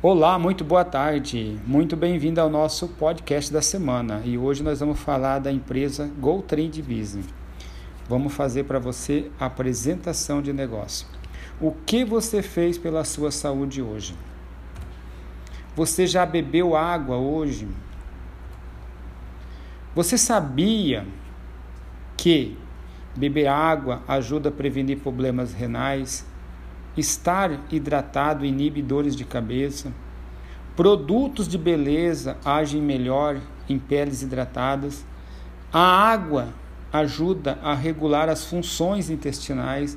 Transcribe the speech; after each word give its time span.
Olá, 0.00 0.38
muito 0.38 0.62
boa 0.62 0.84
tarde. 0.84 1.58
Muito 1.66 1.96
bem-vindo 1.96 2.40
ao 2.40 2.48
nosso 2.48 2.86
podcast 2.86 3.52
da 3.52 3.60
semana. 3.60 4.22
E 4.24 4.38
hoje 4.38 4.62
nós 4.62 4.78
vamos 4.78 5.00
falar 5.00 5.40
da 5.40 5.50
empresa 5.50 6.08
Go 6.20 6.40
Trade 6.40 6.80
Business. 6.80 7.26
Vamos 8.08 8.32
fazer 8.32 8.62
para 8.62 8.78
você 8.78 9.28
a 9.40 9.46
apresentação 9.46 10.40
de 10.40 10.52
negócio. 10.52 11.04
O 11.60 11.72
que 11.84 12.04
você 12.04 12.42
fez 12.42 12.78
pela 12.78 13.02
sua 13.02 13.32
saúde 13.32 13.82
hoje? 13.82 14.14
Você 15.74 16.06
já 16.06 16.24
bebeu 16.24 16.76
água 16.76 17.16
hoje? 17.16 17.66
Você 19.96 20.16
sabia 20.16 21.04
que 22.16 22.56
beber 23.16 23.48
água 23.48 24.00
ajuda 24.06 24.48
a 24.48 24.52
prevenir 24.52 25.00
problemas 25.00 25.52
renais? 25.52 26.24
Estar 26.98 27.60
hidratado 27.70 28.44
inibe 28.44 28.82
dores 28.82 29.14
de 29.14 29.24
cabeça. 29.24 29.92
Produtos 30.74 31.46
de 31.46 31.56
beleza 31.56 32.36
agem 32.44 32.82
melhor 32.82 33.40
em 33.68 33.78
peles 33.78 34.22
hidratadas. 34.22 35.06
A 35.72 35.78
água 35.78 36.48
ajuda 36.92 37.56
a 37.62 37.72
regular 37.72 38.28
as 38.28 38.44
funções 38.46 39.10
intestinais. 39.10 39.96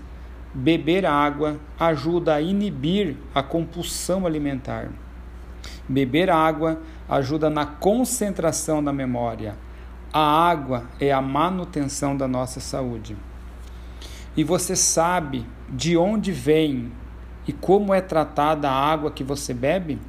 Beber 0.53 1.03
água 1.07 1.59
ajuda 1.79 2.35
a 2.35 2.41
inibir 2.41 3.17
a 3.33 3.41
compulsão 3.41 4.27
alimentar. 4.27 4.89
Beber 5.89 6.29
água 6.29 6.79
ajuda 7.09 7.49
na 7.49 7.65
concentração 7.65 8.83
da 8.83 8.93
memória. 8.93 9.57
A 10.13 10.21
água 10.21 10.83
é 10.99 11.11
a 11.11 11.19
manutenção 11.19 12.15
da 12.15 12.27
nossa 12.27 12.59
saúde 12.59 13.17
e 14.35 14.43
você 14.43 14.75
sabe 14.75 15.45
de 15.69 15.97
onde 15.97 16.31
vem 16.31 16.91
e 17.47 17.51
como 17.51 17.93
é 17.93 18.01
tratada 18.01 18.69
a 18.69 18.73
água 18.73 19.11
que 19.11 19.23
você 19.23 19.53
bebe? 19.53 19.99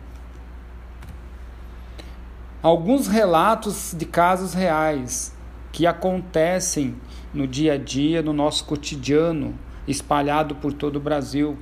Alguns 2.62 3.08
relatos 3.08 3.94
de 3.96 4.04
casos 4.04 4.54
reais 4.54 5.34
que 5.72 5.86
acontecem 5.86 6.94
no 7.34 7.46
dia 7.46 7.72
a 7.72 7.78
dia, 7.78 8.22
no 8.22 8.32
nosso 8.32 8.64
cotidiano, 8.66 9.58
espalhado 9.88 10.54
por 10.56 10.72
todo 10.72 10.96
o 10.96 11.00
Brasil. 11.00 11.58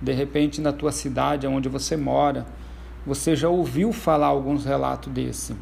De 0.00 0.12
repente, 0.12 0.60
na 0.60 0.72
tua 0.72 0.92
cidade, 0.92 1.46
onde 1.46 1.68
você 1.68 1.96
mora, 1.96 2.46
você 3.04 3.34
já 3.34 3.48
ouviu 3.48 3.92
falar 3.92 4.28
alguns 4.28 4.64
relatos 4.64 5.12
desse. 5.12 5.56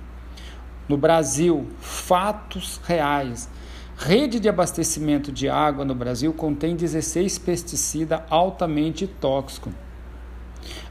No 0.89 0.97
Brasil, 0.97 1.69
fatos 1.81 2.81
reais 2.85 3.49
Rede 3.97 4.41
de 4.41 4.49
abastecimento 4.49 5.31
de 5.31 5.49
água 5.49 5.85
no 5.85 5.95
Brasil 5.95 6.33
contém 6.33 6.75
16 6.75 7.39
pesticidas 7.39 8.23
altamente 8.29 9.07
tóxicos. 9.07 9.73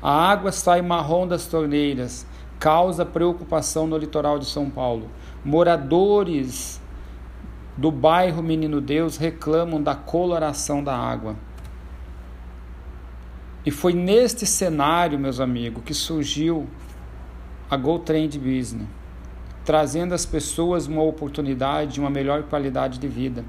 A 0.02 0.30
água 0.30 0.52
sai 0.52 0.82
marrom 0.82 1.28
das 1.28 1.46
torneiras, 1.46 2.26
causa 2.60 3.06
preocupação 3.06 3.88
no 3.88 3.98
litoral 3.98 4.40
de 4.40 4.46
São 4.46 4.70
Paulo. 4.70 5.10
Moradores 5.44 6.82
do 7.76 7.92
bairro 7.92 8.44
Menino 8.44 8.80
Deus 8.80 9.18
reclamam 9.18 9.82
da 9.82 9.96
coloração 9.96 10.84
da 10.84 10.96
água. 10.96 11.36
E 13.66 13.72
foi 13.72 13.94
neste 13.94 14.46
cenário, 14.46 15.20
meus 15.20 15.40
amigos, 15.40 15.84
que 15.84 15.94
surgiu 15.94 16.68
a 17.70 17.78
Go 17.78 18.00
Trend 18.00 18.38
Business 18.38 18.88
trazendo 19.66 20.14
às 20.14 20.26
pessoas 20.26 20.88
uma 20.88 21.04
oportunidade 21.04 21.94
de 21.94 22.00
uma 22.00 22.10
melhor 22.10 22.44
qualidade 22.44 23.00
de 23.00 23.08
vida. 23.08 23.46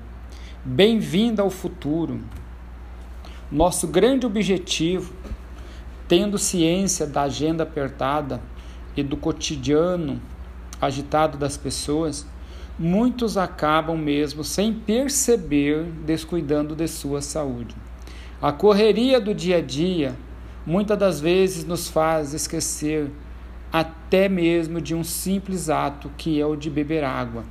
Bem-vindo 0.65 1.41
ao 1.41 1.51
futuro. 1.51 2.21
Nosso 3.51 3.87
grande 3.87 4.27
objetivo, 4.27 5.13
tendo 6.07 6.39
ciência 6.39 7.07
da 7.07 7.23
agenda 7.23 7.63
apertada 7.63 8.41
e 8.97 9.03
do 9.03 9.17
cotidiano 9.17 10.21
agitado 10.81 11.39
das 11.39 11.57
pessoas, 11.57 12.27
muitos 12.79 13.37
acabam 13.37 13.97
mesmo 13.97 14.43
sem 14.43 14.73
perceber 14.73 15.85
descuidando 16.05 16.75
de 16.75 16.89
sua 16.89 17.23
saúde. 17.23 17.75
A 18.41 18.53
correria 18.53 19.21
do 19.21 19.35
dia 19.35 19.59
a 19.59 19.61
dia 19.61 20.17
muitas 20.67 20.99
das 20.99 21.21
vezes 21.21 21.65
nos 21.65 21.89
faz 21.89 22.35
esquecer 22.35 23.11
até 23.73 24.29
mesmo 24.29 24.81
de 24.81 24.95
um 24.95 25.03
simples 25.03 25.71
ato 25.71 26.11
que 26.17 26.41
é 26.41 26.45
o 26.45 26.55
de 26.55 26.69
beber 26.69 27.03
água. 27.05 27.45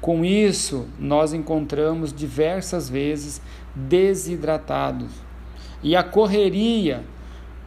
Com 0.00 0.24
isso, 0.24 0.86
nós 0.98 1.32
encontramos 1.32 2.12
diversas 2.12 2.88
vezes 2.88 3.40
desidratados. 3.74 5.10
E 5.82 5.96
a 5.96 6.02
correria, 6.02 7.04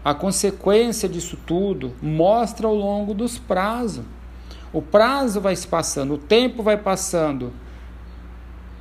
a 0.05 0.13
consequência 0.13 1.09
disso 1.09 1.37
tudo, 1.45 1.93
mostra 2.01 2.67
ao 2.67 2.75
longo 2.75 3.13
dos 3.13 3.39
prazos. 3.39 4.05
O 4.71 4.81
prazo 4.81 5.41
vai 5.41 5.55
se 5.55 5.67
passando, 5.67 6.13
o 6.13 6.17
tempo 6.17 6.61
vai 6.61 6.77
passando, 6.77 7.51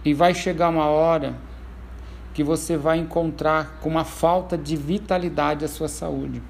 e 0.05 0.13
vai 0.13 0.35
chegar 0.35 0.69
uma 0.69 0.87
hora 0.87 1.35
que 2.35 2.45
você 2.45 2.77
vai 2.77 2.99
encontrar 2.99 3.79
com 3.81 3.89
uma 3.89 4.05
falta 4.05 4.57
de 4.57 4.77
vitalidade 4.77 5.65
a 5.65 5.69
sua 5.69 5.89
saúde. 5.89 6.43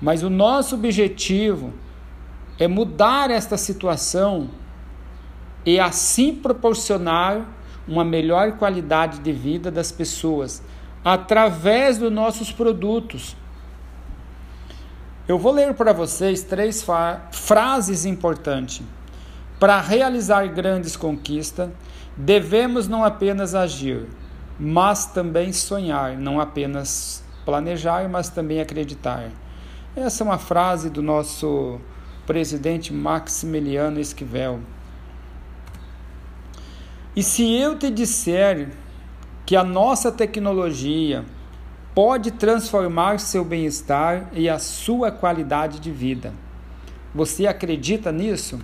Mas 0.00 0.22
o 0.22 0.30
nosso 0.30 0.74
objetivo 0.74 1.72
é 2.58 2.68
mudar 2.68 3.30
esta 3.30 3.56
situação 3.56 4.50
e 5.64 5.78
assim 5.78 6.34
proporcionar 6.34 7.46
uma 7.86 8.04
melhor 8.04 8.52
qualidade 8.52 9.18
de 9.20 9.32
vida 9.32 9.70
das 9.70 9.90
pessoas 9.90 10.62
através 11.04 11.98
dos 11.98 12.12
nossos 12.12 12.52
produtos. 12.52 13.36
Eu 15.26 15.38
vou 15.38 15.52
ler 15.52 15.74
para 15.74 15.92
vocês 15.92 16.42
três 16.42 16.84
frases 17.30 18.04
importantes. 18.04 18.82
Para 19.58 19.80
realizar 19.80 20.46
grandes 20.48 20.96
conquistas, 20.96 21.70
devemos 22.16 22.88
não 22.88 23.04
apenas 23.04 23.54
agir, 23.54 24.08
mas 24.58 25.06
também 25.06 25.52
sonhar, 25.52 26.16
não 26.16 26.40
apenas 26.40 27.24
planejar, 27.44 28.08
mas 28.08 28.28
também 28.28 28.60
acreditar. 28.60 29.30
Essa 29.94 30.22
é 30.22 30.24
uma 30.24 30.38
frase 30.38 30.88
do 30.88 31.02
nosso 31.02 31.78
presidente 32.26 32.94
Maximiliano 32.94 34.00
Esquivel. 34.00 34.60
E 37.14 37.22
se 37.22 37.54
eu 37.54 37.78
te 37.78 37.90
disser 37.90 38.70
que 39.44 39.54
a 39.54 39.62
nossa 39.62 40.10
tecnologia 40.10 41.26
pode 41.94 42.30
transformar 42.30 43.20
seu 43.20 43.44
bem-estar 43.44 44.30
e 44.32 44.48
a 44.48 44.58
sua 44.58 45.10
qualidade 45.10 45.78
de 45.78 45.90
vida, 45.90 46.32
você 47.14 47.46
acredita 47.46 48.10
nisso? 48.10 48.58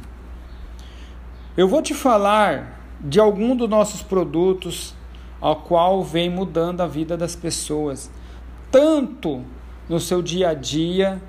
Eu 1.55 1.69
vou 1.69 1.83
te 1.83 1.93
falar 1.93 2.81
de 3.03 3.21
algum 3.21 3.55
dos 3.55 3.69
nossos 3.69 4.00
produtos 4.00 4.95
ao 5.43 5.56
qual 5.56 6.03
vem 6.03 6.31
mudando 6.31 6.81
a 6.81 6.87
vida 6.87 7.19
das 7.19 7.37
pessoas, 7.37 8.10
tanto 8.71 9.45
no 9.88 9.99
seu 9.99 10.21
dia 10.21 10.50
a 10.50 10.54
dia, 10.54 11.21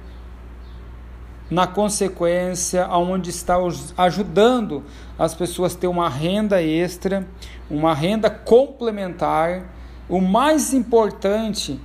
na 1.50 1.66
consequência, 1.66 2.86
aonde 2.86 3.30
está 3.30 3.56
ajudando 3.98 4.84
as 5.18 5.34
pessoas 5.34 5.76
a 5.76 5.80
ter 5.80 5.88
uma 5.88 6.08
renda 6.08 6.62
extra, 6.62 7.28
uma 7.70 7.94
renda 7.94 8.30
complementar. 8.30 9.64
O 10.08 10.22
mais 10.22 10.74
importante 10.74 11.80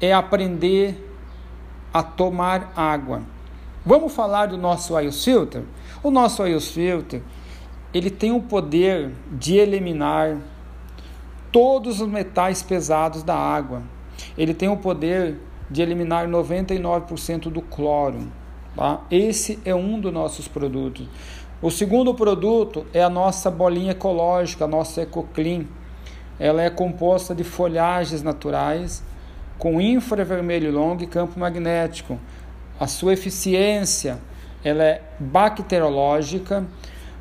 é 0.00 0.12
aprender 0.12 1.10
a 1.92 2.02
tomar 2.02 2.72
água. 2.74 3.22
Vamos 3.84 4.14
falar 4.14 4.46
do 4.46 4.56
nosso 4.56 4.98
iOS 4.98 5.24
Filter? 5.24 5.62
O 6.02 6.10
nosso 6.10 6.46
iOS 6.46 6.68
Filter, 6.68 7.22
ele 7.92 8.10
tem 8.10 8.32
o 8.32 8.40
poder 8.40 9.12
de 9.30 9.56
eliminar 9.56 10.38
todos 11.52 12.00
os 12.00 12.08
metais 12.08 12.62
pesados 12.62 13.22
da 13.22 13.36
água. 13.36 13.82
Ele 14.36 14.54
tem 14.54 14.68
o 14.68 14.76
poder 14.76 15.38
de 15.70 15.82
eliminar 15.82 16.28
99% 16.28 17.50
do 17.50 17.62
cloro. 17.62 18.28
Tá? 18.76 19.00
Esse 19.10 19.58
é 19.64 19.74
um 19.74 20.00
dos 20.00 20.12
nossos 20.12 20.48
produtos. 20.48 21.06
O 21.62 21.70
segundo 21.70 22.12
produto 22.14 22.84
é 22.92 23.02
a 23.02 23.08
nossa 23.08 23.50
bolinha 23.50 23.92
ecológica, 23.92 24.64
a 24.64 24.68
nossa 24.68 25.02
EcoClean. 25.02 25.64
Ela 26.38 26.62
é 26.62 26.70
composta 26.70 27.34
de 27.34 27.44
folhagens 27.44 28.22
naturais 28.22 29.02
com 29.58 29.80
infravermelho 29.80 30.72
longo 30.72 31.02
e 31.02 31.06
campo 31.06 31.38
magnético. 31.38 32.18
A 32.78 32.86
sua 32.86 33.12
eficiência 33.12 34.18
ela 34.64 34.82
é 34.82 35.02
bacteriológica. 35.18 36.66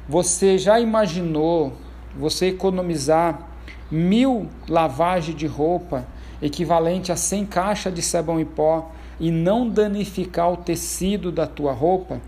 Você 0.10 0.58
já 0.58 0.80
imaginou 0.80 1.74
você 2.16 2.48
economizar 2.48 3.48
mil 3.92 4.50
lavagens 4.68 5.38
de 5.38 5.46
roupa 5.46 6.06
equivalente 6.42 7.12
a 7.12 7.16
100 7.16 7.46
caixas 7.46 7.94
de 7.94 8.02
sabão 8.02 8.40
em 8.40 8.46
pó 8.46 8.92
e 9.20 9.32
não 9.32 9.70
danificar 9.70 10.52
o 10.52 10.58
tecido 10.58 11.32
da 11.32 11.48
tua 11.48 11.72
roupa? 11.72 12.20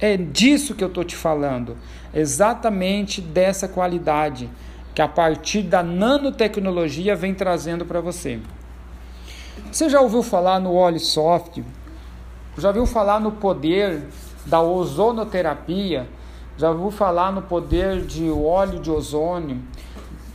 É 0.00 0.16
disso 0.16 0.74
que 0.74 0.82
eu 0.82 0.88
estou 0.88 1.04
te 1.04 1.14
falando, 1.14 1.76
exatamente 2.12 3.20
dessa 3.20 3.68
qualidade 3.68 4.50
que 4.94 5.00
a 5.00 5.08
partir 5.08 5.62
da 5.62 5.82
nanotecnologia 5.82 7.16
vem 7.16 7.34
trazendo 7.34 7.86
para 7.86 8.00
você. 8.00 8.40
Você 9.70 9.88
já 9.88 10.00
ouviu 10.00 10.22
falar 10.22 10.60
no 10.60 10.74
óleo 10.74 11.00
soft? 11.00 11.60
Já 12.58 12.72
viu 12.72 12.84
falar 12.84 13.20
no 13.20 13.32
poder 13.32 14.06
da 14.44 14.60
ozonoterapia? 14.60 16.06
Já 16.58 16.70
ouviu 16.70 16.90
falar 16.90 17.32
no 17.32 17.42
poder 17.42 18.02
de 18.02 18.30
óleo 18.30 18.80
de 18.80 18.90
ozônio? 18.90 19.62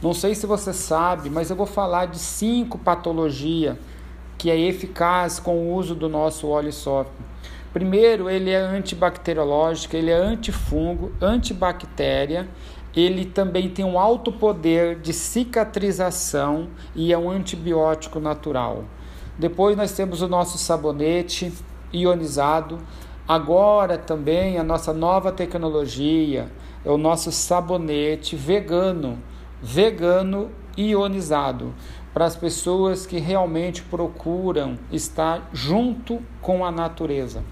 Não 0.02 0.14
sei 0.14 0.36
se 0.36 0.46
você 0.46 0.72
sabe, 0.72 1.30
mas 1.30 1.50
eu 1.50 1.56
vou 1.56 1.66
falar 1.66 2.06
de 2.06 2.20
cinco 2.20 2.78
patologias 2.78 3.78
que 4.38 4.52
é 4.52 4.60
eficaz 4.60 5.40
com 5.40 5.58
o 5.58 5.74
uso 5.74 5.96
do 5.96 6.08
nosso 6.08 6.48
óleo 6.48 6.72
soft. 6.72 7.12
Primeiro, 7.74 8.30
ele 8.30 8.52
é 8.52 8.58
antibacteriológico, 8.58 9.96
ele 9.96 10.12
é 10.12 10.16
antifungo, 10.16 11.12
antibactéria, 11.20 12.48
ele 12.96 13.26
também 13.26 13.70
tem 13.70 13.84
um 13.84 14.00
alto 14.00 14.32
poder 14.32 15.00
de 15.00 15.14
cicatrização 15.14 16.70
e 16.96 17.12
é 17.12 17.18
um 17.18 17.30
antibiótico 17.30 18.20
natural. 18.20 18.84
Depois 19.38 19.76
nós 19.76 19.92
temos 19.92 20.22
o 20.22 20.28
nosso 20.28 20.58
sabonete 20.58 21.52
ionizado. 21.94 22.80
Agora 23.28 23.98
também 23.98 24.58
a 24.58 24.64
nossa 24.64 24.94
nova 24.94 25.32
tecnologia 25.32 26.52
é 26.86 26.90
o 26.90 26.98
nosso 26.98 27.32
sabonete 27.32 28.36
vegano, 28.36 29.22
vegano 29.62 30.50
ionizado 30.78 31.74
para 32.14 32.26
as 32.26 32.36
pessoas 32.36 33.06
que 33.06 33.20
realmente 33.20 33.82
procuram 33.84 34.78
estar 34.92 35.50
junto 35.54 36.22
com 36.42 36.66
a 36.66 36.72
natureza. 36.72 37.44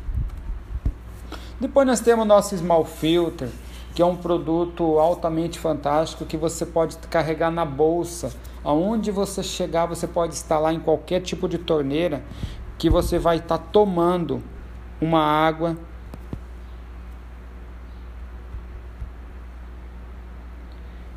Depois 1.60 1.88
nós 1.88 2.00
temos 2.00 2.26
o 2.26 2.28
nosso 2.28 2.58
Small 2.58 2.84
Filter, 2.84 3.50
que 3.94 4.02
é 4.02 4.06
um 4.06 4.16
produto 4.16 5.00
altamente 5.00 5.58
fantástico 5.58 6.26
que 6.26 6.36
você 6.36 6.66
pode 6.66 6.98
carregar 7.10 7.50
na 7.50 7.64
bolsa. 7.64 8.34
Aonde 8.64 9.10
você 9.10 9.42
chegar, 9.42 9.86
você 9.86 10.06
pode 10.06 10.34
instalar 10.34 10.74
em 10.74 10.80
qualquer 10.80 11.22
tipo 11.22 11.48
de 11.48 11.58
torneira 11.58 12.24
que 12.78 12.90
você 12.90 13.18
vai 13.18 13.38
estar 13.38 13.58
tá 13.58 13.64
tomando 13.72 14.44
uma 15.00 15.22
água 15.22 15.78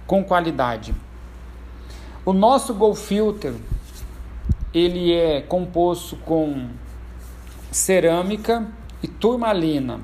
com 0.08 0.24
qualidade. 0.24 0.92
O 2.24 2.32
nosso 2.32 2.74
Go 2.74 2.94
Filter 2.94 3.54
ele 4.74 5.12
é 5.12 5.40
composto 5.42 6.16
com 6.16 6.68
cerâmica 7.70 8.66
e 9.02 9.06
turmalina 9.06 10.00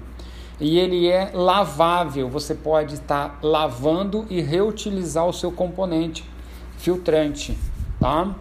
e 0.60 0.78
ele 0.78 1.08
é 1.08 1.30
lavável. 1.34 2.28
Você 2.28 2.54
pode 2.54 2.94
estar 2.94 3.38
lavando 3.42 4.26
e 4.30 4.40
reutilizar 4.40 5.26
o 5.26 5.32
seu 5.32 5.50
componente 5.50 6.24
filtrante, 6.76 7.58
tá? 7.98 8.34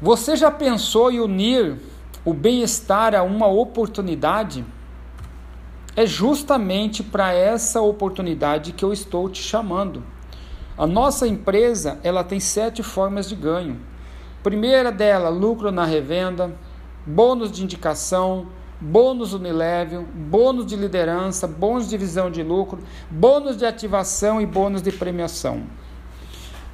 Você 0.00 0.36
já 0.36 0.50
pensou 0.50 1.10
em 1.10 1.18
unir 1.18 1.76
o 2.24 2.32
bem-estar 2.32 3.16
a 3.16 3.22
uma 3.24 3.48
oportunidade? 3.48 4.64
É 5.98 6.06
justamente 6.06 7.02
para 7.02 7.32
essa 7.32 7.80
oportunidade 7.80 8.70
que 8.70 8.84
eu 8.84 8.92
estou 8.92 9.28
te 9.28 9.42
chamando. 9.42 10.04
A 10.76 10.86
nossa 10.86 11.26
empresa 11.26 11.98
ela 12.04 12.22
tem 12.22 12.38
sete 12.38 12.84
formas 12.84 13.28
de 13.28 13.34
ganho. 13.34 13.80
Primeira 14.40 14.92
dela, 14.92 15.28
lucro 15.28 15.72
na 15.72 15.84
revenda, 15.84 16.54
bônus 17.04 17.50
de 17.50 17.64
indicação, 17.64 18.46
bônus 18.80 19.32
unilevel, 19.32 20.04
bônus 20.04 20.66
de 20.66 20.76
liderança, 20.76 21.48
bônus 21.48 21.88
de 21.88 21.98
visão 21.98 22.30
de 22.30 22.44
lucro, 22.44 22.78
bônus 23.10 23.56
de 23.56 23.66
ativação 23.66 24.40
e 24.40 24.46
bônus 24.46 24.82
de 24.82 24.92
premiação. 24.92 25.64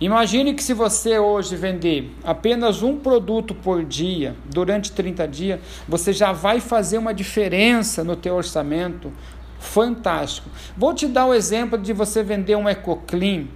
Imagine 0.00 0.55
que 0.55 0.62
se 0.62 0.75
você 0.75 1.19
hoje 1.19 1.55
vender 1.55 2.11
apenas 2.25 2.82
um 2.82 2.96
produto 2.96 3.55
por 3.55 3.85
dia 3.85 4.35
durante 4.44 4.91
30 4.91 5.29
dias, 5.29 5.61
você 5.88 6.12
já 6.12 6.32
vai 6.32 6.58
fazer 6.58 6.99
uma 6.99 7.14
diferença 7.14 8.02
no 8.02 8.17
teu 8.17 8.35
orçamento 8.35 9.12
fantástico. 9.61 10.50
Vou 10.76 10.93
te 10.93 11.06
dar 11.06 11.26
o 11.26 11.35
exemplo 11.35 11.79
de 11.79 11.93
você 11.93 12.23
vender 12.23 12.56
um 12.56 12.69
EcoClean 12.69 13.46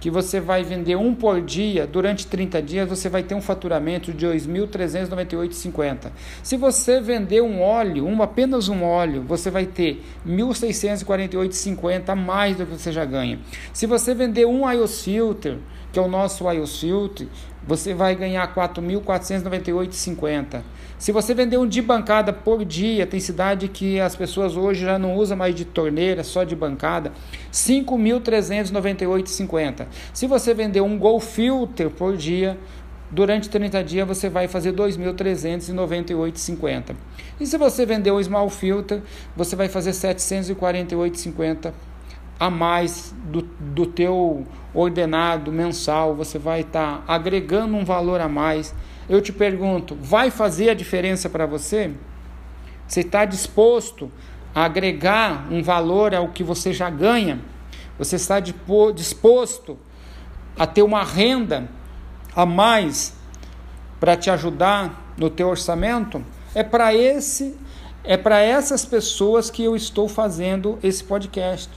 que 0.00 0.10
você 0.10 0.40
vai 0.40 0.64
vender 0.64 0.96
um 0.96 1.14
por 1.14 1.42
dia, 1.42 1.86
durante 1.86 2.26
30 2.26 2.62
dias 2.62 2.88
você 2.88 3.10
vai 3.10 3.22
ter 3.22 3.34
um 3.34 3.42
faturamento 3.42 4.12
de 4.12 4.26
2.398,50. 4.26 6.10
Se 6.42 6.56
você 6.56 7.00
vender 7.00 7.42
um 7.42 7.60
óleo, 7.60 8.06
um, 8.06 8.22
apenas 8.22 8.68
um 8.68 8.82
óleo, 8.82 9.22
você 9.22 9.50
vai 9.50 9.66
ter 9.66 10.02
1.648,50 10.26 12.08
a 12.08 12.16
mais 12.16 12.56
do 12.56 12.64
que 12.64 12.72
você 12.72 12.90
já 12.90 13.04
ganha. 13.04 13.38
Se 13.74 13.86
você 13.86 14.14
vender 14.14 14.46
um 14.46 14.66
iOS 14.70 15.04
Filter, 15.04 15.58
que 15.92 15.98
é 15.98 16.02
o 16.02 16.08
nosso 16.08 16.50
iOS 16.50 16.80
Filter, 16.80 17.28
você 17.66 17.92
vai 17.92 18.16
ganhar 18.16 18.54
4.498,50. 18.54 20.62
Se 21.00 21.10
você 21.12 21.32
vender 21.32 21.56
um 21.56 21.66
de 21.66 21.80
bancada 21.80 22.30
por 22.30 22.62
dia, 22.62 23.06
tem 23.06 23.18
cidade 23.18 23.68
que 23.68 23.98
as 23.98 24.14
pessoas 24.14 24.54
hoje 24.54 24.84
já 24.84 24.98
não 24.98 25.16
usam 25.16 25.34
mais 25.34 25.54
de 25.54 25.64
torneira, 25.64 26.22
só 26.22 26.44
de 26.44 26.54
bancada, 26.54 27.10
5.398,50. 27.50 29.86
Se 30.12 30.26
você 30.26 30.52
vender 30.52 30.82
um 30.82 30.98
Gol 30.98 31.18
Filter 31.18 31.88
por 31.88 32.18
dia, 32.18 32.58
durante 33.10 33.48
30 33.48 33.82
dias 33.82 34.06
você 34.06 34.28
vai 34.28 34.46
fazer 34.46 34.74
2.398,50. 34.74 36.94
E 37.40 37.46
se 37.46 37.56
você 37.56 37.86
vender 37.86 38.12
um 38.12 38.22
Small 38.22 38.50
Filter, 38.50 39.00
você 39.34 39.56
vai 39.56 39.70
fazer 39.70 39.92
748,50 39.92 41.72
a 42.38 42.50
mais 42.50 43.14
do, 43.24 43.40
do 43.58 43.86
teu 43.86 44.46
ordenado 44.74 45.50
mensal, 45.50 46.14
você 46.14 46.38
vai 46.38 46.60
estar 46.60 46.98
tá 46.98 47.04
agregando 47.10 47.74
um 47.74 47.86
valor 47.86 48.20
a 48.20 48.28
mais 48.28 48.74
eu 49.10 49.20
te 49.20 49.32
pergunto, 49.32 49.96
vai 50.00 50.30
fazer 50.30 50.70
a 50.70 50.74
diferença 50.74 51.28
para 51.28 51.44
você? 51.44 51.90
Você 52.86 53.00
está 53.00 53.24
disposto 53.24 54.08
a 54.54 54.64
agregar 54.64 55.48
um 55.50 55.64
valor 55.64 56.14
ao 56.14 56.28
que 56.28 56.44
você 56.44 56.72
já 56.72 56.88
ganha? 56.88 57.40
Você 57.98 58.14
está 58.14 58.38
disposto 58.38 59.76
a 60.56 60.64
ter 60.64 60.82
uma 60.82 61.02
renda 61.02 61.68
a 62.36 62.46
mais 62.46 63.12
para 63.98 64.16
te 64.16 64.30
ajudar 64.30 65.12
no 65.18 65.28
teu 65.28 65.48
orçamento? 65.48 66.24
É 66.54 66.62
para 66.62 66.94
esse 66.94 67.58
é 68.04 68.16
para 68.16 68.40
essas 68.40 68.84
pessoas 68.84 69.50
que 69.50 69.62
eu 69.62 69.74
estou 69.74 70.08
fazendo 70.08 70.78
esse 70.82 71.02
podcast, 71.04 71.68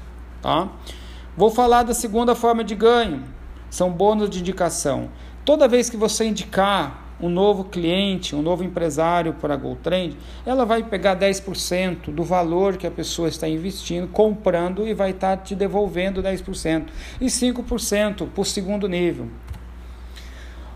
tá? 0.42 0.70
Vou 1.36 1.50
falar 1.50 1.84
da 1.84 1.96
segunda 1.96 2.36
forma 2.36 2.64
de 2.64 2.76
ganho, 2.76 3.24
são 3.72 3.92
bônus 3.92 4.30
de 4.30 4.40
indicação. 4.40 5.10
Toda 5.44 5.68
vez 5.68 5.90
que 5.90 5.98
você 5.98 6.26
indicar 6.26 7.03
um 7.20 7.30
novo 7.30 7.66
cliente, 7.66 8.36
um 8.36 8.42
novo 8.42 8.64
empresário 8.64 9.34
para 9.34 9.54
a 9.54 9.58
GoTrend, 9.58 10.18
ela 10.46 10.66
vai 10.66 10.84
pegar 10.84 11.18
10% 11.18 12.12
do 12.12 12.24
valor 12.24 12.78
que 12.78 12.88
a 12.88 12.92
pessoa 12.92 13.30
está 13.30 13.48
investindo, 13.48 14.08
comprando 14.08 14.88
e 14.88 14.94
vai 14.94 15.12
estar 15.12 15.38
te 15.38 15.56
devolvendo 15.56 16.22
10%. 16.22 16.88
E 17.22 17.26
5% 17.26 18.28
por 18.34 18.46
segundo 18.46 18.88
nível. 18.88 19.28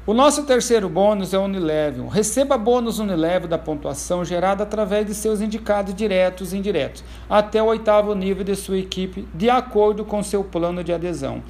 O 0.07 0.13
nosso 0.13 0.43
terceiro 0.43 0.87
bônus 0.87 1.33
é 1.33 1.37
o 1.37 1.41
Unilevel. 1.41 2.07
Receba 2.07 2.57
bônus 2.57 2.97
Unilevel 2.97 3.49
da 3.49 3.57
pontuação 3.57 4.23
gerada 4.23 4.63
através 4.63 5.05
de 5.05 5.13
seus 5.13 5.41
indicados 5.41 5.93
diretos 5.93 6.53
e 6.53 6.57
indiretos, 6.57 7.03
até 7.29 7.61
o 7.61 7.65
oitavo 7.65 8.15
nível 8.15 8.45
de 8.45 8.55
sua 8.55 8.77
equipe, 8.77 9.27
de 9.33 9.49
acordo 9.49 10.05
com 10.05 10.23
seu 10.23 10.45
plano 10.45 10.81
de 10.81 10.93
adesão. 10.93 11.43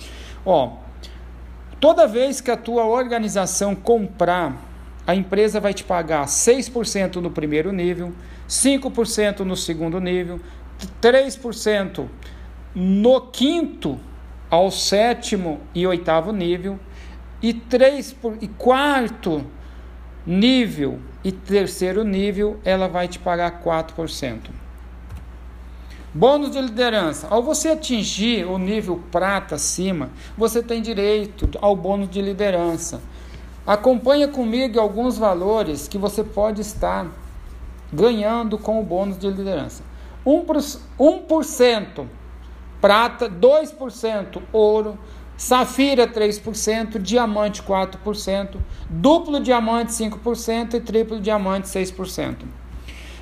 Ó, 0.44 0.72
toda 1.79 2.08
vez 2.08 2.41
que 2.41 2.50
a 2.50 2.58
tua 2.58 2.84
organização 2.84 3.75
comprar 3.75 4.66
a 5.07 5.15
empresa 5.15 5.61
vai 5.61 5.73
te 5.73 5.85
pagar 5.85 6.25
6% 6.25 7.15
no 7.15 7.31
primeiro 7.31 7.71
nível, 7.71 8.11
5% 8.47 9.39
no 9.39 9.55
segundo 9.55 10.01
nível, 10.01 10.41
3% 11.01 12.05
no 12.75 13.21
quinto 13.21 13.97
ao 14.51 14.69
sétimo 14.69 15.61
e 15.73 15.87
oitavo 15.87 16.33
nível 16.33 16.77
e, 17.41 17.53
3 17.53 18.13
por, 18.13 18.37
e 18.41 18.49
quarto 18.49 19.45
nível 20.25 20.99
e 21.23 21.31
terceiro 21.31 22.03
nível 22.03 22.59
ela 22.65 22.89
vai 22.89 23.07
te 23.07 23.17
pagar 23.17 23.63
4%. 23.63 24.49
Bônus 26.13 26.51
de 26.51 26.59
liderança. 26.59 27.27
Ao 27.29 27.43
você 27.43 27.69
atingir 27.69 28.45
o 28.45 28.57
nível 28.57 29.01
prata 29.11 29.55
acima, 29.55 30.09
você 30.37 30.63
tem 30.63 30.81
direito 30.81 31.49
ao 31.61 31.75
bônus 31.75 32.09
de 32.09 32.21
liderança. 32.21 33.01
Acompanha 33.67 34.29
comigo 34.29 34.79
alguns 34.79 35.17
valores 35.17 35.89
que 35.89 35.97
você 35.97 36.24
pode 36.24 36.62
estar 36.62 37.05
ganhando 37.91 38.57
com 38.57 38.79
o 38.79 38.83
bônus 38.83 39.19
de 39.19 39.27
liderança. 39.27 39.83
1%, 40.25 42.05
prata 42.79 43.29
2%, 43.29 44.41
ouro, 44.53 44.97
safira 45.36 46.07
3%, 46.07 46.97
diamante 46.97 47.62
4%, 47.62 48.55
duplo 48.89 49.41
diamante 49.41 49.91
5% 49.91 50.75
e 50.75 50.79
triplo 50.79 51.19
diamante 51.19 51.67
6%. 51.67 52.38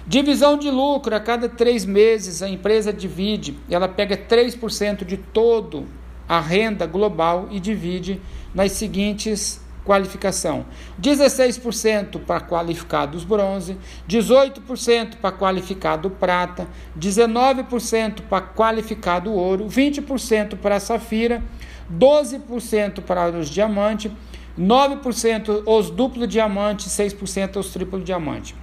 Divisão 0.06 0.60
de 0.60 0.70
lucro, 0.70 1.16
a 1.16 1.20
cada 1.20 1.50
três 1.50 1.84
meses 1.86 2.44
a 2.44 2.48
empresa 2.48 2.94
divide, 2.94 3.58
ela 3.68 3.88
pega 3.88 4.16
3% 4.16 5.04
de 5.06 5.18
todo 5.18 5.88
a 6.30 6.40
renda 6.40 6.86
global 6.86 7.48
e 7.50 7.60
divide 7.60 8.22
nas 8.54 8.74
seguintes 8.74 9.65
qualificação. 9.86 10.66
16% 11.00 12.20
para 12.26 12.42
qualificados 12.42 13.24
bronze, 13.24 13.78
18% 14.10 15.18
para 15.18 15.38
qualificado 15.38 16.10
prata, 16.10 16.68
19% 17.00 18.22
para 18.22 18.46
qualificado 18.46 19.32
ouro, 19.32 19.68
20% 19.68 20.58
para 20.58 20.80
safira, 20.80 21.44
12% 21.92 23.02
para 23.02 23.30
os 23.30 23.48
diamantes, 23.48 24.12
9% 24.60 25.64
os 25.66 25.90
duplo 25.90 26.26
diamante, 26.26 26.90
6% 26.90 27.58
os 27.58 27.70
triplo 27.70 28.02
diamante. 28.02 28.56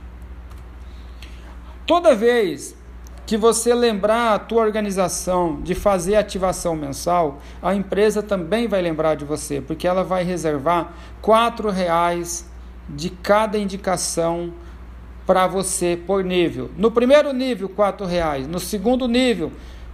Toda 1.86 2.14
vez 2.14 2.76
que 3.32 3.36
você 3.38 3.72
lembrar 3.74 4.34
a 4.34 4.38
tua 4.38 4.60
organização 4.60 5.58
de 5.62 5.74
fazer 5.74 6.16
ativação 6.16 6.76
mensal, 6.76 7.40
a 7.62 7.74
empresa 7.74 8.22
também 8.22 8.68
vai 8.68 8.82
lembrar 8.82 9.14
de 9.14 9.24
você, 9.24 9.58
porque 9.58 9.88
ela 9.88 10.04
vai 10.04 10.22
reservar 10.22 10.92
quatro 11.22 11.70
reais 11.70 12.46
de 12.86 13.08
cada 13.08 13.56
indicação 13.56 14.52
para 15.26 15.46
você 15.46 15.98
por 16.06 16.22
nível. 16.22 16.70
No 16.76 16.90
primeiro 16.90 17.32
nível, 17.32 17.70
quatro 17.70 18.04
reais. 18.04 18.46
No 18.46 18.60
segundo 18.60 19.08
nível, 19.08 19.50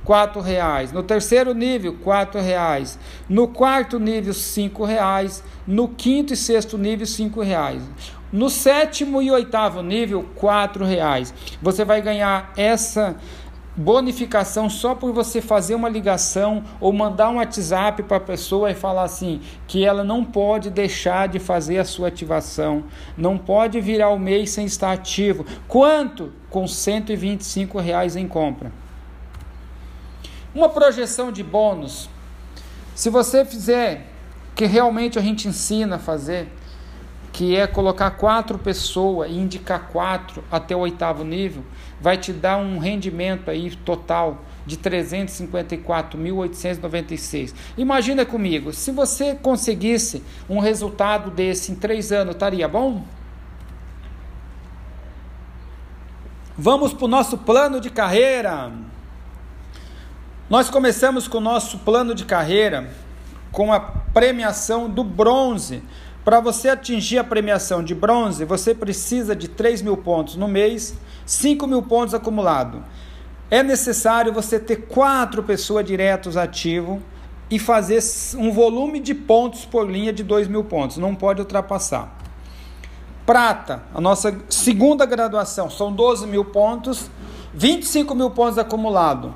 quatro 0.09 0.41
reais. 0.41 0.91
No 0.91 1.03
terceiro 1.03 1.53
nível, 1.53 1.93
quatro 2.03 2.41
reais. 2.41 2.99
No 3.29 3.47
quarto 3.47 4.01
nível, 4.01 4.33
cinco 4.33 4.83
reais. 4.83 5.45
No 5.67 5.87
quinto 5.87 6.33
e 6.33 6.37
sexto 6.37 6.79
nível, 6.79 7.05
cinco 7.05 7.43
reais. 7.43 7.83
No 8.33 8.49
sétimo 8.49 9.21
e 9.21 9.31
oitavo 9.31 9.83
nível, 9.83 10.25
quatro 10.35 10.83
reais. 10.87 11.35
Você 11.61 11.85
vai 11.85 12.01
ganhar 12.01 12.55
essa 12.57 13.17
bonificação 13.77 14.71
só 14.71 14.95
por 14.95 15.13
você 15.13 15.43
fazer 15.43 15.75
uma 15.75 15.91
ligação 15.91 16.65
ou 16.81 16.91
mandar 16.91 17.29
um 17.29 17.37
WhatsApp 17.37 18.03
para 18.05 18.17
a 18.17 18.21
pessoa 18.21 18.71
e 18.71 18.75
falar 18.75 19.03
assim 19.03 19.43
que 19.67 19.85
ela 19.85 20.03
não 20.03 20.25
pode 20.25 20.71
deixar 20.71 21.29
de 21.29 21.39
fazer 21.39 21.77
a 21.77 21.85
sua 21.85 22.09
ativação, 22.09 22.85
não 23.15 23.37
pode 23.37 23.79
virar 23.79 24.09
o 24.09 24.19
mês 24.19 24.53
sem 24.53 24.65
estar 24.65 24.91
ativo. 24.91 25.45
Quanto? 25.69 26.33
Com 26.49 26.67
125 26.67 27.79
reais 27.79 28.17
em 28.17 28.27
compra. 28.27 28.73
Uma 30.59 30.69
projeção 30.69 31.31
de 31.31 31.45
bônus. 31.45 32.11
Se 32.93 33.09
você 33.11 33.45
fizer 33.45 34.09
que 34.57 34.67
realmente 34.67 35.17
a 35.17 35.23
gente 35.23 35.47
ensina 35.47 35.95
a 35.95 36.01
fazer, 36.01 36.49
que 37.33 37.55
é 37.55 37.65
colocar 37.65 38.11
quatro 38.11 38.59
pessoas 38.59 39.31
e 39.31 39.35
indicar 39.35 39.87
quatro 39.93 40.43
até 40.51 40.75
o 40.75 40.81
oitavo 40.81 41.23
nível, 41.23 41.63
vai 42.01 42.19
te 42.19 42.33
dar 42.33 42.57
um 42.57 42.79
rendimento 42.79 43.53
aí 43.53 43.71
total 43.77 44.43
de 44.67 44.77
354.896. 44.79 47.55
Imagina 47.77 48.27
comigo, 48.27 48.73
se 48.73 48.91
você 48.91 49.37
conseguisse 49.37 50.25
um 50.51 50.59
resultado 50.59 51.31
desse 51.31 51.71
em 51.71 51.77
três 51.77 52.11
anos, 52.11 52.35
estaria 52.35 52.67
bom? 52.67 53.05
Vamos 56.57 56.93
para 56.93 57.05
o 57.05 57.09
nosso 57.09 57.39
plano 57.39 57.81
de 57.81 57.91
carreira. 57.91 58.73
Nós 60.49 60.71
começamos 60.71 61.29
com 61.29 61.37
o 61.37 61.43
nosso 61.43 61.77
plano 61.81 62.15
de 62.15 62.25
carreira 62.25 62.89
com 63.53 63.71
a 63.71 63.79
premiação 63.79 64.89
do 64.89 65.05
bronze. 65.05 65.83
Para 66.25 66.41
você 66.41 66.71
atingir 66.71 67.19
a 67.19 67.25
premiação 67.25 67.85
de 67.85 67.95
bronze, 67.95 68.47
você 68.47 68.75
precisa 68.75 69.37
de 69.37 69.47
3 69.47 69.83
mil 69.83 69.99
pontos 69.99 70.37
no 70.37 70.49
mês, 70.49 70.95
5 71.27 71.67
mil 71.67 71.83
pontos 71.83 72.15
acumulados. 72.15 72.81
É 73.51 73.63
necessário 73.63 74.33
você 74.33 74.59
ter 74.59 74.87
quatro 74.87 75.43
pessoas 75.43 75.85
diretos 75.85 76.35
ativos 76.35 76.99
e 77.51 77.59
fazer 77.59 78.03
um 78.39 78.51
volume 78.51 79.01
de 79.01 79.15
pontos 79.15 79.67
por 79.67 79.87
linha 79.91 80.15
de 80.15 80.23
2 80.23 80.49
mil 80.49 80.65
pontos. 80.65 80.97
Não 80.97 81.15
pode 81.15 81.43
ultrapassar. 81.43 82.17
Prata, 83.27 83.83
a 83.95 84.01
nossa 84.01 84.35
segunda 84.49 85.05
graduação, 85.05 85.69
são 85.69 85.93
12 85.93 86.27
mil 86.27 86.47
pontos, 86.47 87.11
25 87.53 88.15
mil 88.15 88.31
pontos 88.31 88.57
acumulados. 88.57 89.31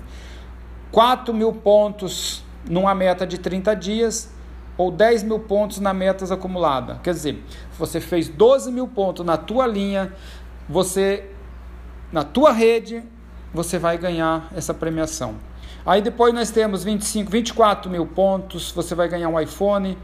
4 0.92 1.32
mil 1.32 1.54
pontos 1.54 2.44
numa 2.68 2.94
meta 2.94 3.26
de 3.26 3.38
30 3.38 3.74
dias 3.76 4.30
ou 4.76 4.90
10 4.90 5.22
mil 5.22 5.40
pontos 5.40 5.80
na 5.80 5.94
metas 5.94 6.30
acumulada. 6.30 7.00
Quer 7.02 7.14
dizer, 7.14 7.42
você 7.78 7.98
fez 7.98 8.28
12 8.28 8.70
mil 8.70 8.86
pontos 8.86 9.24
na 9.24 9.38
tua 9.38 9.66
linha, 9.66 10.12
você 10.68 11.30
na 12.14 12.22
tua 12.22 12.52
rede, 12.52 13.02
você 13.52 13.76
vai 13.76 13.98
ganhar 13.98 14.48
essa 14.54 14.72
premiação. 14.72 15.34
Aí 15.84 16.00
depois 16.00 16.32
nós 16.32 16.48
temos 16.48 16.84
25, 16.84 17.28
24 17.28 17.90
mil 17.90 18.06
pontos, 18.06 18.70
você 18.70 18.94
vai 18.94 19.08
ganhar 19.08 19.28
um 19.28 19.40
iPhone, 19.40 19.98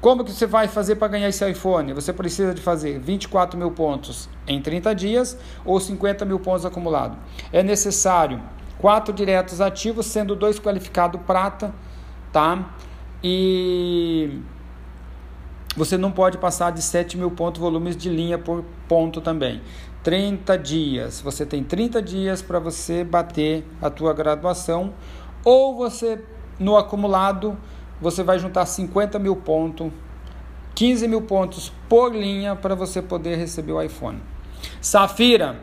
como 0.00 0.24
que 0.24 0.32
você 0.32 0.44
vai 0.44 0.66
fazer 0.66 0.96
para 0.96 1.06
ganhar 1.06 1.28
esse 1.28 1.48
iPhone? 1.48 1.92
Você 1.92 2.12
precisa 2.12 2.52
de 2.52 2.60
fazer 2.60 2.98
24 2.98 3.56
mil 3.56 3.70
pontos 3.70 4.28
em 4.44 4.60
30 4.60 4.92
dias 4.92 5.38
ou 5.64 5.78
50 5.78 6.24
mil 6.24 6.40
pontos 6.40 6.66
acumulados. 6.66 7.16
É 7.52 7.62
necessário 7.62 8.42
quatro 8.76 9.14
diretos 9.14 9.60
ativos, 9.60 10.06
sendo 10.06 10.34
dois 10.34 10.58
qualificados 10.58 11.20
prata, 11.24 11.72
tá? 12.32 12.74
E 13.22 14.40
você 15.76 15.96
não 15.96 16.10
pode 16.10 16.38
passar 16.38 16.72
de 16.72 16.82
7 16.82 17.16
mil 17.16 17.30
pontos 17.30 17.60
volumes 17.60 17.96
de 17.96 18.08
linha 18.08 18.36
por 18.36 18.64
ponto 18.88 19.20
também. 19.20 19.62
30 20.02 20.58
dias. 20.58 21.20
Você 21.20 21.46
tem 21.46 21.62
30 21.62 22.02
dias 22.02 22.42
para 22.42 22.58
você 22.58 23.04
bater 23.04 23.64
a 23.80 23.88
tua 23.88 24.12
graduação 24.12 24.92
ou 25.44 25.76
você 25.76 26.22
no 26.58 26.76
acumulado 26.76 27.56
você 28.02 28.24
vai 28.24 28.36
juntar 28.36 28.66
50 28.66 29.16
mil 29.20 29.36
pontos, 29.36 29.92
15 30.74 31.06
mil 31.06 31.22
pontos 31.22 31.72
por 31.88 32.12
linha 32.12 32.56
para 32.56 32.74
você 32.74 33.00
poder 33.00 33.36
receber 33.36 33.70
o 33.70 33.80
iPhone. 33.80 34.20
Safira, 34.80 35.60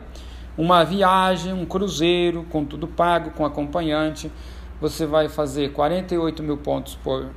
uma 0.56 0.82
viagem, 0.82 1.52
um 1.52 1.66
cruzeiro, 1.66 2.46
com 2.48 2.64
tudo 2.64 2.88
pago, 2.88 3.32
com 3.32 3.44
acompanhante. 3.44 4.32
Você 4.80 5.04
vai 5.04 5.28
fazer 5.28 5.72
48 5.72 6.42
mil 6.42 6.56
pontos 6.56 6.94
por 6.96 7.28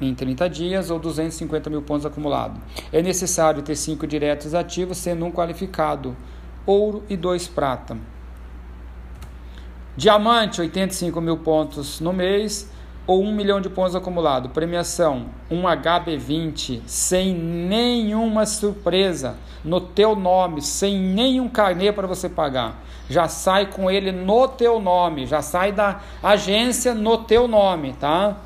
em 0.00 0.14
30 0.14 0.48
dias 0.48 0.90
ou 0.90 0.98
250 0.98 1.70
mil 1.70 1.82
pontos 1.82 2.06
acumulados. 2.06 2.60
É 2.92 3.02
necessário 3.02 3.62
ter 3.62 3.76
5 3.76 4.06
diretos 4.06 4.54
ativos, 4.54 4.98
sendo 4.98 5.24
um 5.24 5.32
qualificado 5.32 6.16
ouro 6.66 7.02
e 7.08 7.16
dois 7.16 7.48
prata. 7.48 7.96
Diamante, 9.96 10.60
85 10.60 11.20
mil 11.20 11.38
pontos 11.38 11.98
no 11.98 12.12
mês 12.12 12.70
ou 13.06 13.22
1 13.22 13.32
milhão 13.32 13.60
de 13.60 13.70
pontos 13.70 13.96
acumulados. 13.96 14.52
Premiação, 14.52 15.26
um 15.50 15.62
HB20 15.62 16.82
sem 16.86 17.34
nenhuma 17.34 18.46
surpresa 18.46 19.36
no 19.64 19.80
teu 19.80 20.14
nome, 20.14 20.62
sem 20.62 20.98
nenhum 20.98 21.48
carnê 21.48 21.90
para 21.90 22.06
você 22.06 22.28
pagar. 22.28 22.80
Já 23.08 23.26
sai 23.26 23.66
com 23.66 23.90
ele 23.90 24.12
no 24.12 24.46
teu 24.46 24.78
nome, 24.78 25.26
já 25.26 25.40
sai 25.40 25.72
da 25.72 26.00
agência 26.22 26.94
no 26.94 27.18
teu 27.18 27.48
nome, 27.48 27.94
tá? 27.94 28.36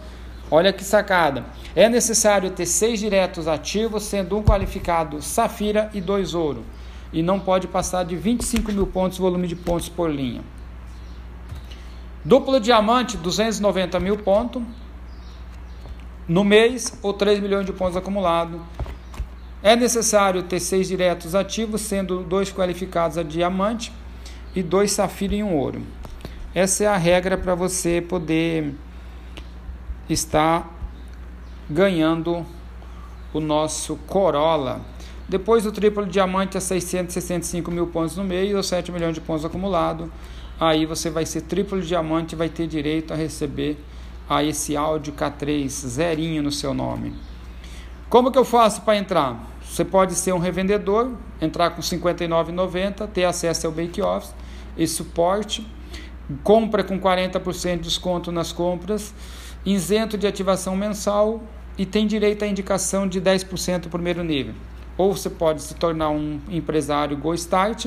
Olha 0.54 0.70
que 0.70 0.84
sacada. 0.84 1.46
É 1.74 1.88
necessário 1.88 2.50
ter 2.50 2.66
seis 2.66 3.00
diretos 3.00 3.48
ativos, 3.48 4.02
sendo 4.02 4.36
um 4.36 4.42
qualificado 4.42 5.22
Safira 5.22 5.90
e 5.94 6.00
dois 6.00 6.34
ouro. 6.34 6.62
E 7.10 7.22
não 7.22 7.40
pode 7.40 7.66
passar 7.66 8.04
de 8.04 8.14
25 8.14 8.70
mil 8.70 8.86
pontos, 8.86 9.16
volume 9.16 9.48
de 9.48 9.56
pontos 9.56 9.88
por 9.88 10.10
linha. 10.10 10.42
Duplo 12.22 12.60
diamante, 12.60 13.16
290 13.16 13.98
mil 13.98 14.18
pontos 14.18 14.62
no 16.28 16.44
mês 16.44 16.98
ou 17.02 17.14
3 17.14 17.40
milhões 17.40 17.64
de 17.64 17.72
pontos 17.72 17.96
acumulados. 17.96 18.60
É 19.62 19.74
necessário 19.74 20.42
ter 20.42 20.60
seis 20.60 20.86
diretos 20.86 21.34
ativos, 21.34 21.80
sendo 21.80 22.24
dois 22.24 22.52
qualificados 22.52 23.16
a 23.16 23.22
diamante 23.22 23.90
e 24.54 24.62
dois 24.62 24.92
safira 24.92 25.34
e 25.34 25.42
um 25.42 25.56
ouro. 25.56 25.80
Essa 26.54 26.84
é 26.84 26.86
a 26.88 26.98
regra 26.98 27.38
para 27.38 27.54
você 27.54 28.02
poder 28.02 28.74
estar 30.12 30.70
ganhando 31.68 32.46
o 33.32 33.40
nosso 33.40 33.96
Corolla. 34.06 34.80
Depois 35.28 35.64
o 35.64 35.72
triplo 35.72 36.04
diamante 36.04 36.58
a 36.58 36.60
665 36.60 37.70
mil 37.70 37.86
pontos 37.86 38.16
no 38.16 38.24
meio 38.24 38.56
ou 38.56 38.62
7 38.62 38.92
milhões 38.92 39.14
de 39.14 39.20
pontos 39.20 39.44
acumulados. 39.44 40.08
Aí 40.60 40.84
você 40.84 41.10
vai 41.10 41.24
ser 41.24 41.42
triplo 41.42 41.80
diamante 41.80 42.34
e 42.34 42.38
vai 42.38 42.48
ter 42.48 42.66
direito 42.66 43.12
a 43.12 43.16
receber 43.16 43.78
a 44.28 44.44
esse 44.44 44.76
áudio 44.76 45.12
K3 45.12 45.68
zerinho 45.68 46.42
no 46.42 46.52
seu 46.52 46.74
nome. 46.74 47.14
Como 48.08 48.30
que 48.30 48.38
eu 48.38 48.44
faço 48.44 48.82
para 48.82 48.96
entrar? 48.96 49.50
Você 49.64 49.84
pode 49.84 50.14
ser 50.14 50.34
um 50.34 50.38
revendedor, 50.38 51.12
entrar 51.40 51.70
com 51.70 51.80
R$ 51.80 51.82
59,90, 51.82 53.08
ter 53.08 53.24
acesso 53.24 53.66
ao 53.66 53.72
Bake 53.72 54.02
Office 54.02 54.34
e 54.76 54.86
suporte, 54.86 55.66
compra 56.42 56.84
com 56.84 57.00
40% 57.00 57.76
de 57.76 57.82
desconto 57.84 58.30
nas 58.30 58.52
compras, 58.52 59.14
isento 59.64 60.18
de 60.18 60.26
ativação 60.26 60.76
mensal 60.76 61.42
e 61.78 61.86
tem 61.86 62.06
direito 62.06 62.44
à 62.44 62.48
indicação 62.48 63.06
de 63.06 63.20
10% 63.20 63.88
primeiro 63.88 64.22
nível. 64.22 64.54
Ou 64.96 65.16
você 65.16 65.30
pode 65.30 65.62
se 65.62 65.74
tornar 65.74 66.10
um 66.10 66.40
empresário 66.50 67.16
Go 67.16 67.32
Start, 67.34 67.86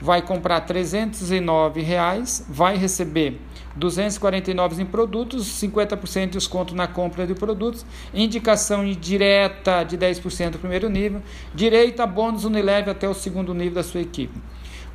vai 0.00 0.22
comprar 0.22 0.60
309 0.62 1.82
reais, 1.82 2.46
vai 2.48 2.76
receber 2.76 3.40
249 3.76 4.82
em 4.82 4.86
produtos, 4.86 5.46
50% 5.60 6.26
de 6.26 6.32
desconto 6.32 6.74
na 6.74 6.86
compra 6.86 7.26
de 7.26 7.34
produtos, 7.34 7.84
indicação 8.14 8.90
direta 8.92 9.84
de 9.84 9.98
10% 9.98 10.52
no 10.52 10.58
primeiro 10.58 10.88
nível, 10.88 11.20
direito 11.54 12.00
a 12.00 12.06
bônus 12.06 12.44
Unilever 12.44 12.90
até 12.90 13.08
o 13.08 13.14
segundo 13.14 13.52
nível 13.52 13.74
da 13.74 13.82
sua 13.82 14.00
equipe. 14.00 14.40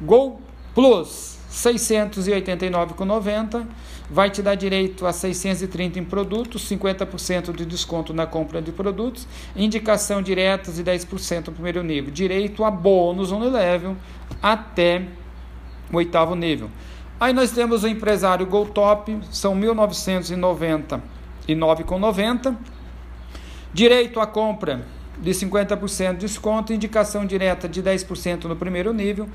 Gol 0.02 0.42
Plus 0.74 1.38
689,90 1.52 3.68
vai 4.10 4.30
te 4.30 4.42
dar 4.42 4.56
direito 4.56 5.06
a 5.06 5.14
630 5.14 6.00
em 6.00 6.04
produtos, 6.04 6.68
50% 6.70 7.56
de 7.56 7.66
desconto 7.66 8.14
na 8.14 8.26
compra 8.26 8.62
de 8.62 8.72
produtos, 8.72 9.28
indicação 9.56 10.22
direta 10.22 10.72
de 10.72 10.84
10% 10.84 11.48
no 11.48 11.54
primeiro 11.54 11.84
nível, 11.84 12.12
direito 12.12 12.64
a 12.64 12.72
bônus 12.72 13.32
Unilever 13.32 13.96
até 14.42 15.04
o 15.92 15.98
oitavo 15.98 16.34
nível. 16.36 16.70
Aí 17.20 17.34
nós 17.34 17.52
temos 17.52 17.84
o 17.84 17.88
empresário 17.88 18.46
GoTop, 18.46 19.20
são 19.32 19.56
1999,90. 19.56 22.56
Direito 23.74 24.20
à 24.20 24.28
compra 24.28 24.86
de 25.18 25.32
50% 25.32 26.14
de 26.14 26.18
desconto, 26.18 26.74
indicação 26.74 27.26
direta 27.26 27.70
de 27.70 27.82
10% 27.82 28.44
no 28.46 28.56
primeiro 28.56 28.94
nível, 28.94 29.28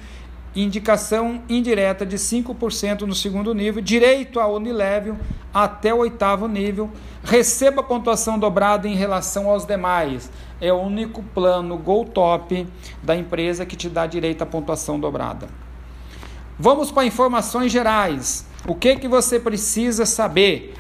indicação 0.62 1.42
indireta 1.48 2.04
de 2.04 2.16
5% 2.16 3.02
no 3.02 3.14
segundo 3.14 3.54
nível, 3.54 3.82
direito 3.82 4.40
a 4.40 4.46
Unilevel 4.48 5.16
até 5.52 5.92
o 5.92 5.98
oitavo 5.98 6.48
nível, 6.48 6.90
receba 7.22 7.82
pontuação 7.82 8.38
dobrada 8.38 8.88
em 8.88 8.94
relação 8.94 9.48
aos 9.48 9.64
demais. 9.64 10.30
É 10.60 10.72
o 10.72 10.76
único 10.76 11.22
plano 11.22 11.76
GoTop 11.76 12.66
da 13.02 13.16
empresa 13.16 13.64
que 13.64 13.76
te 13.76 13.88
dá 13.88 14.06
direito 14.06 14.42
à 14.42 14.46
pontuação 14.46 14.98
dobrada. 14.98 15.48
Vamos 16.58 16.90
para 16.90 17.06
informações 17.06 17.70
gerais. 17.70 18.44
O 18.66 18.74
que 18.74 18.96
que 18.96 19.06
você 19.06 19.38
precisa 19.38 20.04
saber? 20.04 20.74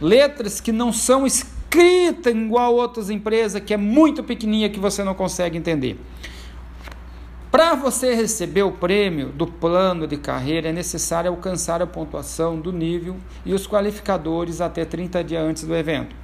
Letras 0.00 0.60
que 0.60 0.72
não 0.72 0.92
são 0.92 1.24
escritas 1.24 2.34
igual 2.34 2.74
outras 2.74 3.08
empresas, 3.08 3.62
que 3.62 3.72
é 3.72 3.76
muito 3.76 4.24
pequenininha 4.24 4.68
que 4.68 4.80
você 4.80 5.04
não 5.04 5.14
consegue 5.14 5.56
entender. 5.56 5.96
Para 7.56 7.74
você 7.74 8.14
receber 8.14 8.64
o 8.64 8.72
prêmio 8.72 9.30
do 9.30 9.46
plano 9.46 10.06
de 10.06 10.18
carreira, 10.18 10.68
é 10.68 10.72
necessário 10.72 11.30
alcançar 11.30 11.80
a 11.80 11.86
pontuação 11.86 12.60
do 12.60 12.70
nível 12.70 13.16
e 13.46 13.54
os 13.54 13.66
qualificadores 13.66 14.60
até 14.60 14.84
30 14.84 15.24
dias 15.24 15.42
antes 15.42 15.64
do 15.64 15.74
evento. 15.74 16.14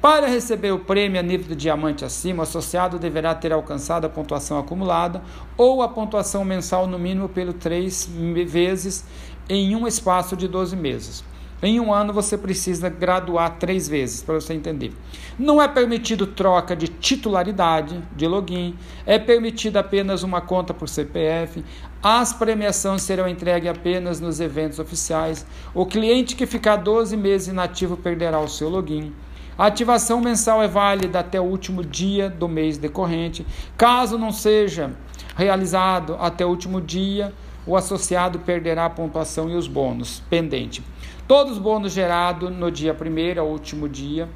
Para 0.00 0.28
receber 0.28 0.70
o 0.70 0.78
prêmio 0.78 1.18
a 1.18 1.24
nível 1.24 1.48
de 1.48 1.56
diamante 1.56 2.04
acima, 2.04 2.38
o 2.38 2.42
associado 2.44 3.00
deverá 3.00 3.34
ter 3.34 3.52
alcançado 3.52 4.04
a 4.04 4.08
pontuação 4.08 4.60
acumulada 4.60 5.20
ou 5.56 5.82
a 5.82 5.88
pontuação 5.88 6.44
mensal 6.44 6.86
no 6.86 7.00
mínimo 7.00 7.28
pelo 7.28 7.52
três 7.52 8.08
vezes 8.46 9.04
em 9.48 9.74
um 9.74 9.88
espaço 9.88 10.36
de 10.36 10.46
12 10.46 10.76
meses. 10.76 11.24
Em 11.62 11.80
um 11.80 11.92
ano 11.92 12.12
você 12.12 12.36
precisa 12.36 12.90
graduar 12.90 13.56
três 13.58 13.88
vezes 13.88 14.22
para 14.22 14.34
você 14.34 14.52
entender. 14.52 14.92
Não 15.38 15.60
é 15.60 15.66
permitido 15.66 16.26
troca 16.26 16.76
de 16.76 16.86
titularidade 16.86 18.02
de 18.14 18.26
login, 18.26 18.76
é 19.06 19.18
permitido 19.18 19.78
apenas 19.78 20.22
uma 20.22 20.42
conta 20.42 20.74
por 20.74 20.86
CPF. 20.86 21.64
As 22.02 22.34
premiações 22.34 23.00
serão 23.02 23.26
entregues 23.26 23.70
apenas 23.70 24.20
nos 24.20 24.38
eventos 24.38 24.78
oficiais. 24.78 25.46
O 25.74 25.86
cliente 25.86 26.36
que 26.36 26.44
ficar 26.44 26.76
12 26.76 27.16
meses 27.16 27.48
inativo 27.48 27.96
perderá 27.96 28.38
o 28.38 28.48
seu 28.48 28.68
login. 28.68 29.14
A 29.56 29.66
ativação 29.66 30.20
mensal 30.20 30.62
é 30.62 30.68
válida 30.68 31.20
até 31.20 31.40
o 31.40 31.44
último 31.44 31.82
dia 31.82 32.28
do 32.28 32.46
mês 32.46 32.76
decorrente. 32.76 33.46
Caso 33.78 34.18
não 34.18 34.30
seja 34.30 34.92
realizado 35.34 36.18
até 36.20 36.44
o 36.44 36.50
último 36.50 36.82
dia, 36.82 37.32
o 37.66 37.74
associado 37.74 38.40
perderá 38.40 38.84
a 38.84 38.90
pontuação 38.90 39.48
e 39.48 39.54
os 39.54 39.66
bônus 39.66 40.22
pendente. 40.28 40.82
Todos 41.26 41.54
os 41.54 41.58
bônus 41.58 41.92
gerados 41.92 42.52
no 42.52 42.70
dia 42.70 42.94
primeiro 42.94 43.40
ao 43.40 43.48
último 43.48 43.88
dia 43.88 44.28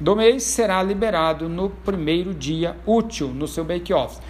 do 0.00 0.14
mês 0.14 0.44
será 0.44 0.80
liberado 0.80 1.48
no 1.48 1.68
primeiro 1.68 2.32
dia 2.32 2.76
útil 2.86 3.28
no 3.28 3.48
seu 3.48 3.64
bake-off. 3.64 4.20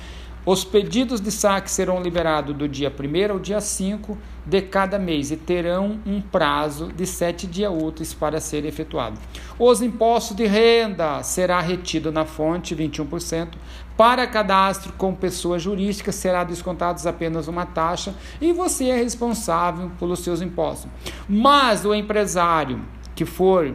Os 0.44 0.64
pedidos 0.64 1.20
de 1.20 1.30
saque 1.30 1.70
serão 1.70 2.02
liberados 2.02 2.56
do 2.56 2.66
dia 2.66 2.92
1 2.92 3.32
ao 3.32 3.38
dia 3.38 3.60
5 3.60 4.18
de 4.44 4.60
cada 4.60 4.98
mês 4.98 5.30
e 5.30 5.36
terão 5.36 6.00
um 6.04 6.20
prazo 6.20 6.88
de 6.88 7.06
7 7.06 7.46
dias 7.46 7.72
úteis 7.72 8.12
para 8.12 8.40
ser 8.40 8.64
efetuado. 8.64 9.20
Os 9.56 9.80
impostos 9.80 10.36
de 10.36 10.44
renda 10.44 11.22
será 11.22 11.60
retido 11.60 12.10
na 12.10 12.24
fonte 12.24 12.74
21%. 12.74 13.50
Para 13.96 14.26
cadastro 14.26 14.92
com 14.94 15.14
pessoa 15.14 15.60
jurídica 15.60 16.10
será 16.10 16.42
descontados 16.42 17.06
apenas 17.06 17.46
uma 17.46 17.64
taxa 17.64 18.12
e 18.40 18.52
você 18.52 18.88
é 18.88 18.96
responsável 18.96 19.92
pelos 19.96 20.24
seus 20.24 20.42
impostos. 20.42 20.90
Mas 21.28 21.84
o 21.84 21.94
empresário 21.94 22.80
que 23.14 23.24
for 23.24 23.72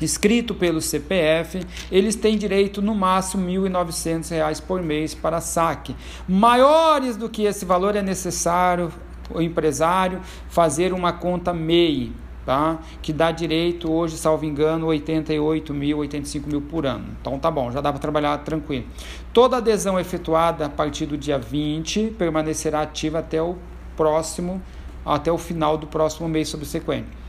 escrito 0.00 0.54
pelo 0.54 0.80
CPF, 0.80 1.64
eles 1.90 2.14
têm 2.14 2.36
direito 2.36 2.80
no 2.80 2.94
máximo 2.94 3.48
R$ 3.48 3.70
1.900 3.70 4.62
por 4.62 4.82
mês 4.82 5.14
para 5.14 5.40
saque. 5.40 5.94
Maiores 6.28 7.16
do 7.16 7.28
que 7.28 7.44
esse 7.44 7.64
valor 7.64 7.96
é 7.96 8.02
necessário 8.02 8.92
o 9.32 9.40
empresário 9.40 10.20
fazer 10.48 10.92
uma 10.92 11.12
conta 11.12 11.52
MEI, 11.52 12.12
tá? 12.44 12.78
que 13.00 13.12
dá 13.12 13.30
direito 13.30 13.90
hoje, 13.90 14.16
salvo 14.16 14.44
engano, 14.44 14.86
88 14.86 15.72
mil, 15.72 15.98
85 15.98 16.48
mil 16.48 16.60
por 16.60 16.86
ano. 16.86 17.06
Então 17.20 17.38
tá 17.38 17.50
bom, 17.50 17.70
já 17.70 17.80
dá 17.80 17.92
para 17.92 18.00
trabalhar 18.00 18.38
tranquilo. 18.38 18.86
Toda 19.32 19.58
adesão 19.58 19.98
efetuada 19.98 20.66
a 20.66 20.68
partir 20.68 21.06
do 21.06 21.16
dia 21.16 21.38
20 21.38 22.14
permanecerá 22.18 22.82
ativa 22.82 23.20
até 23.20 23.40
o 23.40 23.56
próximo, 23.96 24.60
até 25.04 25.30
o 25.30 25.38
final 25.38 25.76
do 25.76 25.86
próximo 25.86 26.28
mês 26.28 26.48
subsequente. 26.48 27.19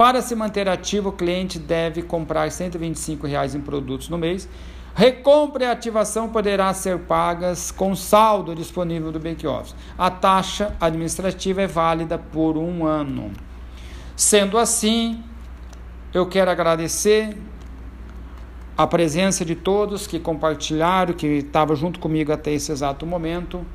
Para 0.00 0.22
se 0.22 0.34
manter 0.34 0.66
ativo, 0.66 1.10
o 1.10 1.12
cliente 1.12 1.58
deve 1.58 2.00
comprar 2.00 2.50
125 2.50 3.26
reais 3.26 3.54
em 3.54 3.60
produtos 3.60 4.08
no 4.08 4.16
mês. 4.16 4.48
Recompra 4.94 5.64
e 5.64 5.66
ativação 5.66 6.30
poderá 6.30 6.72
ser 6.72 7.00
pagas 7.00 7.70
com 7.70 7.94
saldo 7.94 8.54
disponível 8.54 9.12
do 9.12 9.20
Bank 9.20 9.46
Office. 9.46 9.74
A 9.98 10.10
taxa 10.10 10.74
administrativa 10.80 11.60
é 11.60 11.66
válida 11.66 12.16
por 12.16 12.56
um 12.56 12.86
ano. 12.86 13.30
Sendo 14.16 14.56
assim, 14.56 15.22
eu 16.14 16.26
quero 16.26 16.50
agradecer 16.50 17.36
a 18.78 18.86
presença 18.86 19.44
de 19.44 19.54
todos 19.54 20.06
que 20.06 20.18
compartilharam, 20.18 21.12
que 21.12 21.26
estavam 21.26 21.76
junto 21.76 22.00
comigo 22.00 22.32
até 22.32 22.52
esse 22.52 22.72
exato 22.72 23.04
momento, 23.04 23.66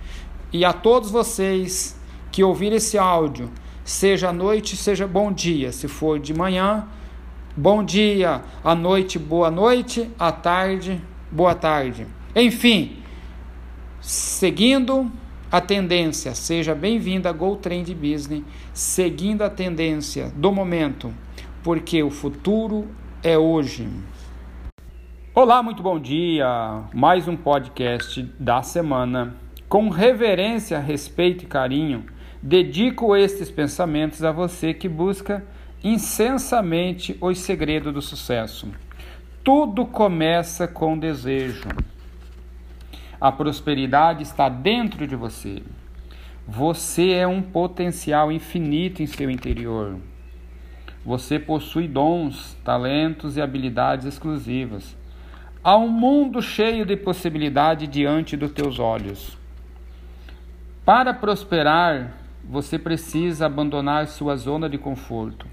e 0.51 0.65
a 0.65 0.73
todos 0.73 1.11
vocês 1.11 1.95
que 2.31 2.43
ouviram 2.43 2.77
esse 2.77 2.97
áudio 2.97 3.51
seja 3.85 4.29
à 4.29 4.33
noite, 4.33 4.75
seja 4.75 5.05
bom 5.05 5.31
dia. 5.31 5.71
Se 5.71 5.87
for 5.87 6.19
de 6.19 6.33
manhã, 6.33 6.87
bom 7.55 7.83
dia, 7.83 8.41
à 8.63 8.73
noite, 8.73 9.19
boa 9.19 9.51
noite, 9.51 10.09
à 10.17 10.31
tarde, 10.31 10.99
boa 11.31 11.53
tarde. 11.53 12.07
Enfim, 12.35 12.97
seguindo 14.01 15.09
a 15.51 15.61
tendência, 15.61 16.33
seja 16.33 16.73
bem-vindo 16.73 17.29
a 17.29 17.31
Go 17.31 17.55
Trend 17.57 17.93
Business, 17.93 18.43
seguindo 18.73 19.43
a 19.43 19.51
tendência 19.51 20.33
do 20.35 20.51
momento, 20.51 21.13
porque 21.63 22.01
o 22.01 22.09
futuro 22.09 22.87
é 23.21 23.37
hoje. 23.37 23.87
Olá, 25.31 25.61
muito 25.61 25.83
bom 25.83 25.99
dia. 25.99 26.81
Mais 26.91 27.27
um 27.27 27.37
podcast 27.37 28.23
da 28.39 28.63
semana 28.63 29.35
com 29.69 29.89
reverência, 29.89 30.79
respeito 30.79 31.43
e 31.43 31.47
carinho 31.47 32.14
Dedico 32.47 33.15
estes 33.15 33.49
pensamentos 33.49 34.23
a 34.23 34.31
você 34.31 34.71
que 34.71 34.87
busca 34.87 35.43
incensamente 35.83 37.17
os 37.19 37.39
segredos 37.39 37.91
do 37.91 38.03
sucesso. 38.03 38.67
Tudo 39.43 39.83
começa 39.83 40.67
com 40.67 40.95
desejo. 40.95 41.67
A 43.19 43.31
prosperidade 43.31 44.21
está 44.21 44.47
dentro 44.47 45.07
de 45.07 45.15
você. 45.15 45.63
Você 46.47 47.13
é 47.13 47.25
um 47.25 47.41
potencial 47.41 48.31
infinito 48.31 49.01
em 49.01 49.07
seu 49.07 49.31
interior. 49.31 49.97
Você 51.03 51.39
possui 51.39 51.87
dons, 51.87 52.55
talentos 52.63 53.37
e 53.37 53.41
habilidades 53.41 54.05
exclusivas. 54.05 54.95
Há 55.63 55.75
um 55.77 55.89
mundo 55.89 56.43
cheio 56.43 56.85
de 56.85 56.95
possibilidade 56.95 57.87
diante 57.87 58.37
dos 58.37 58.51
teus 58.51 58.77
olhos. 58.77 59.35
Para 60.85 61.11
prosperar, 61.11 62.24
você 62.49 62.77
precisa 62.77 63.47
abandonar 63.47 64.07
sua 64.07 64.35
zona 64.35 64.69
de 64.69 64.77
conforto. 64.77 65.47